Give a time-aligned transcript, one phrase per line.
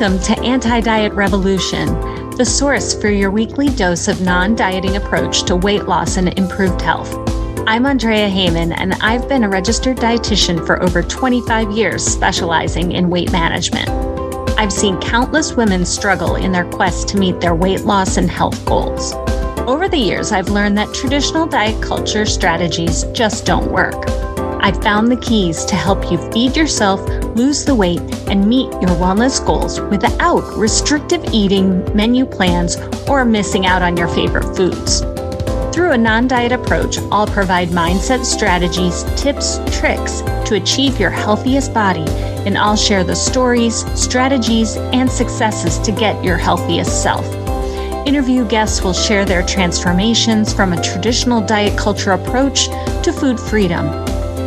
[0.00, 1.88] Welcome to Anti Diet Revolution,
[2.30, 6.80] the source for your weekly dose of non dieting approach to weight loss and improved
[6.80, 7.14] health.
[7.66, 13.10] I'm Andrea Heyman, and I've been a registered dietitian for over 25 years, specializing in
[13.10, 13.90] weight management.
[14.58, 18.64] I've seen countless women struggle in their quest to meet their weight loss and health
[18.64, 19.12] goals.
[19.68, 24.29] Over the years, I've learned that traditional diet culture strategies just don't work.
[24.62, 27.00] I've found the keys to help you feed yourself,
[27.34, 32.76] lose the weight, and meet your wellness goals without restrictive eating, menu plans,
[33.08, 35.00] or missing out on your favorite foods.
[35.74, 41.72] Through a non diet approach, I'll provide mindset strategies, tips, tricks to achieve your healthiest
[41.72, 42.04] body,
[42.44, 47.24] and I'll share the stories, strategies, and successes to get your healthiest self.
[48.06, 52.66] Interview guests will share their transformations from a traditional diet culture approach
[53.04, 53.88] to food freedom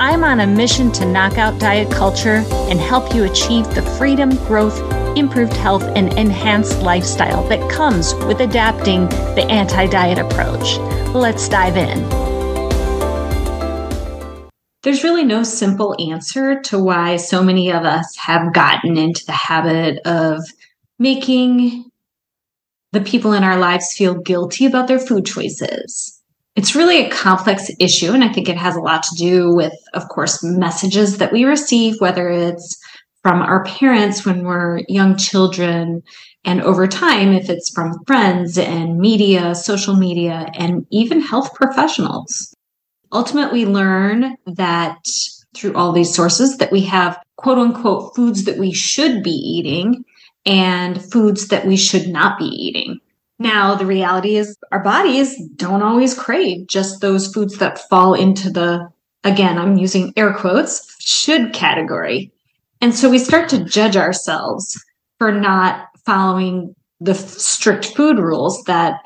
[0.00, 4.30] I'm on a mission to knock out diet culture and help you achieve the freedom,
[4.46, 4.76] growth,
[5.16, 10.78] improved health, and enhanced lifestyle that comes with adapting the anti diet approach.
[11.14, 12.08] Let's dive in.
[14.82, 19.32] There's really no simple answer to why so many of us have gotten into the
[19.32, 20.40] habit of
[20.98, 21.88] making
[22.90, 26.20] the people in our lives feel guilty about their food choices
[26.56, 28.12] it's really a complex issue.
[28.12, 31.44] And I think it has a lot to do with, of course, messages that we
[31.44, 32.80] receive, whether it's
[33.22, 36.02] from our parents when we're young children,
[36.44, 42.54] and over time, if it's from friends and media, social media, and even health professionals.
[43.12, 44.98] Ultimately, we learn that
[45.54, 50.04] through all these sources that we have quote unquote foods that we should be eating
[50.44, 53.00] and foods that we should not be eating.
[53.38, 58.50] Now, the reality is our bodies don't always crave just those foods that fall into
[58.50, 58.88] the,
[59.24, 62.32] again, I'm using air quotes, should category.
[62.80, 64.80] And so we start to judge ourselves
[65.18, 69.00] for not following the strict food rules that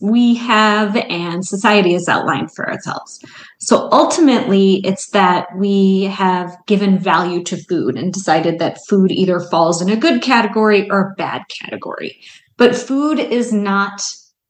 [0.00, 3.20] we have and society has outlined for ourselves.
[3.58, 9.40] So ultimately, it's that we have given value to food and decided that food either
[9.40, 12.20] falls in a good category or a bad category.
[12.58, 14.02] But food is not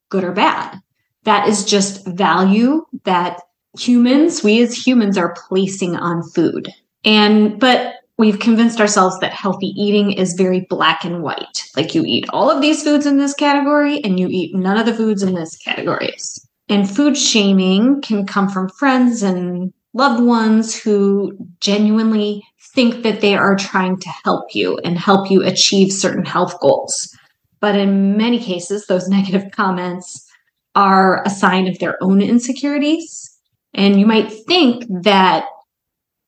[0.09, 0.81] good or bad.
[1.25, 3.41] That is just value that
[3.79, 6.69] humans, we as humans are placing on food.
[7.05, 11.65] And, but we've convinced ourselves that healthy eating is very black and white.
[11.77, 14.87] Like you eat all of these foods in this category and you eat none of
[14.87, 16.45] the foods in this categories.
[16.69, 22.43] And food shaming can come from friends and loved ones who genuinely
[22.75, 27.15] think that they are trying to help you and help you achieve certain health goals.
[27.61, 30.27] But in many cases, those negative comments
[30.75, 33.37] are a sign of their own insecurities.
[33.75, 35.47] And you might think that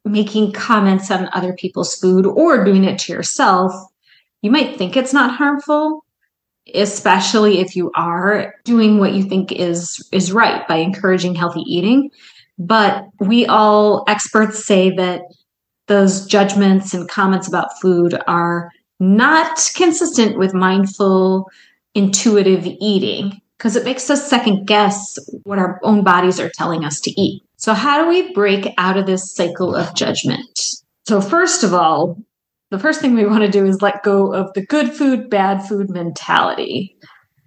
[0.05, 3.73] making comments on other people's food or doing it to yourself,
[4.43, 6.05] you might think it's not harmful,
[6.75, 12.11] especially if you are doing what you think is is right by encouraging healthy eating.
[12.59, 15.23] But we all experts say that
[15.87, 18.71] those judgments and comments about food are
[19.01, 21.51] not consistent with mindful,
[21.95, 27.01] intuitive eating because it makes us second guess what our own bodies are telling us
[27.01, 27.43] to eat.
[27.57, 30.59] So, how do we break out of this cycle of judgment?
[31.07, 32.19] So, first of all,
[32.71, 35.67] the first thing we want to do is let go of the good food, bad
[35.67, 36.97] food mentality.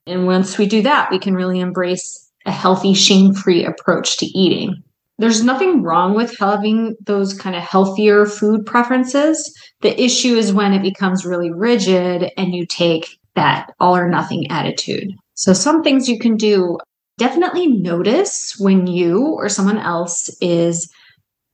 [0.06, 4.26] And once we do that, we can really embrace a healthy, shame free approach to
[4.26, 4.84] eating
[5.20, 9.54] there's nothing wrong with having those kind of healthier food preferences.
[9.82, 14.50] The issue is when it becomes really rigid and you take that all or nothing
[14.50, 15.12] attitude.
[15.36, 16.78] So, some things you can do
[17.18, 20.92] definitely notice when you or someone else is,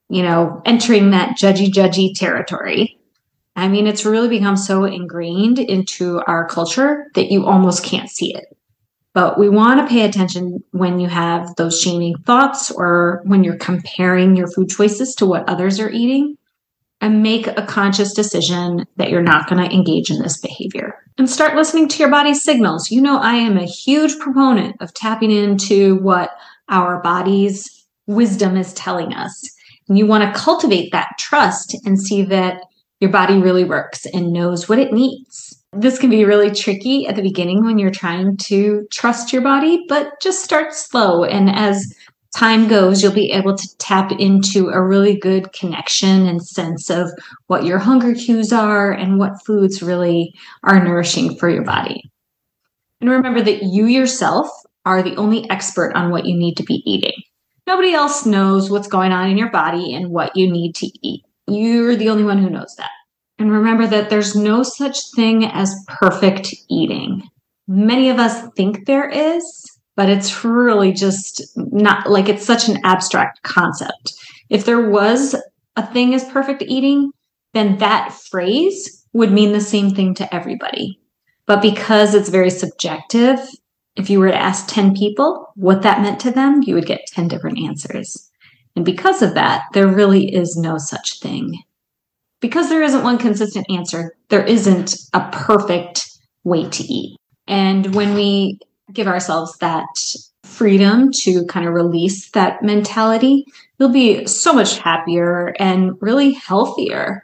[0.10, 2.98] you know, entering that judgy, judgy territory.
[3.56, 8.34] I mean, it's really become so ingrained into our culture that you almost can't see
[8.34, 8.46] it.
[9.14, 13.58] But we want to pay attention when you have those shaming thoughts or when you're
[13.58, 16.38] comparing your food choices to what others are eating
[17.02, 21.30] and make a conscious decision that you're not going to engage in this behavior and
[21.30, 22.92] start listening to your body's signals.
[22.92, 26.32] You know, I am a huge proponent of tapping into what
[26.68, 29.50] our body's wisdom is telling us.
[29.88, 32.62] And you want to cultivate that trust and see that
[33.00, 35.59] your body really works and knows what it needs.
[35.72, 39.86] This can be really tricky at the beginning when you're trying to trust your body,
[39.88, 41.24] but just start slow.
[41.24, 41.94] And as
[42.36, 47.12] time goes, you'll be able to tap into a really good connection and sense of
[47.48, 50.34] what your hunger cues are and what foods really
[50.64, 52.10] are nourishing for your body.
[53.02, 54.50] And remember that you yourself
[54.86, 57.22] are the only expert on what you need to be eating.
[57.68, 61.24] Nobody else knows what's going on in your body and what you need to eat.
[61.48, 62.90] You're the only one who knows that.
[63.40, 67.24] And remember that there's no such thing as perfect eating.
[67.68, 69.44] Many of us think there is,
[69.96, 74.14] but it's really just not like it's such an abstract concept.
[74.50, 75.36] If there was
[75.78, 77.12] a thing as perfect eating,
[77.54, 81.00] then that phrase would mean the same thing to everybody.
[81.46, 83.40] But because it's very subjective,
[83.96, 87.08] if you were to ask 10 people what that meant to them, you would get
[87.08, 88.30] 10 different answers.
[88.76, 91.64] And because of that, there really is no such thing.
[92.42, 96.10] Because there isn't one consistent answer, there isn't a perfect
[96.44, 97.18] way to eat.
[97.48, 98.60] And when we
[98.94, 99.88] give ourselves that
[100.44, 103.46] freedom to kind of release that mentality,
[103.78, 107.24] you'll be so much happier and really healthier,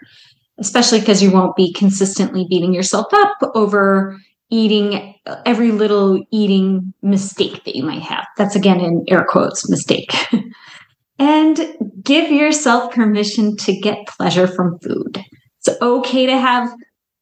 [0.58, 4.20] especially because you won't be consistently beating yourself up over
[4.50, 5.16] eating
[5.46, 8.26] every little eating mistake that you might have.
[8.38, 10.14] That's again in air quotes, mistake.
[11.18, 11.60] and
[12.04, 15.24] give yourself permission to get pleasure from food.
[15.60, 16.74] It's okay to have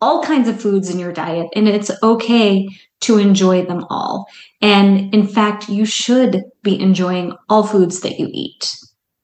[0.01, 2.67] all kinds of foods in your diet, and it's okay
[3.01, 4.27] to enjoy them all.
[4.61, 8.75] And in fact, you should be enjoying all foods that you eat.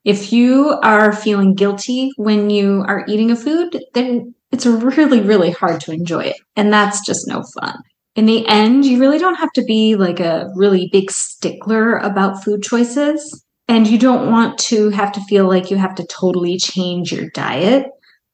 [0.06, 5.52] If you are feeling guilty when you are eating a food, then it's really, really
[5.52, 6.38] hard to enjoy it.
[6.56, 7.78] And that's just no fun.
[8.16, 12.44] In the end, you really don't have to be like a really big stickler about
[12.44, 13.46] food choices.
[13.70, 17.30] And you don't want to have to feel like you have to totally change your
[17.30, 17.86] diet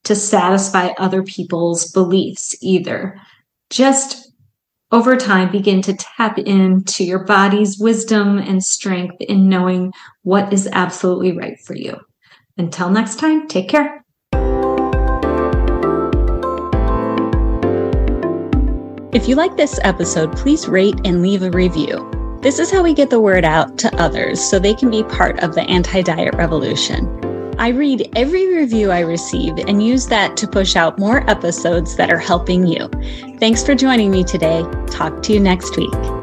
[0.05, 3.19] to satisfy other people's beliefs either.
[3.69, 4.31] Just
[4.93, 9.91] over time, begin to tap into your body's wisdom and strength in knowing
[10.21, 11.97] what is absolutely right for you.
[12.57, 14.05] Until next time, take care.
[19.11, 22.14] If you like this episode, please rate and leave a review.
[22.45, 25.39] This is how we get the word out to others so they can be part
[25.39, 27.09] of the anti diet revolution.
[27.57, 32.11] I read every review I receive and use that to push out more episodes that
[32.11, 32.87] are helping you.
[33.39, 34.63] Thanks for joining me today.
[34.91, 36.14] Talk to you next week.